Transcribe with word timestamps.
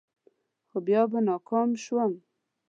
خو 0.69 0.77
بیا 0.87 1.01
به 1.11 1.19
ناکام 1.27 1.69
شوم. 1.83 2.13